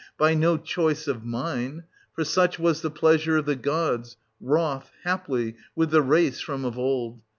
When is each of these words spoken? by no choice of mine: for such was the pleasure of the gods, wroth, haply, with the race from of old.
by 0.17 0.33
no 0.33 0.57
choice 0.57 1.07
of 1.07 1.23
mine: 1.23 1.83
for 2.11 2.23
such 2.23 2.57
was 2.57 2.81
the 2.81 2.89
pleasure 2.89 3.37
of 3.37 3.45
the 3.45 3.55
gods, 3.55 4.17
wroth, 4.39 4.91
haply, 5.03 5.55
with 5.75 5.91
the 5.91 6.01
race 6.01 6.39
from 6.39 6.65
of 6.65 6.75
old. 6.75 7.21